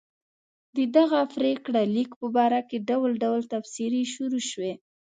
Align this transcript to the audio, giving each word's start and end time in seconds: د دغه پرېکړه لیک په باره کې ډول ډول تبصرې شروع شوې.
د 0.75 0.77
دغه 0.95 1.19
پرېکړه 1.35 1.81
لیک 1.95 2.11
په 2.21 2.27
باره 2.35 2.59
کې 2.69 2.77
ډول 2.89 3.11
ډول 3.23 3.41
تبصرې 3.51 4.01
شروع 4.13 4.43
شوې. 4.51 4.73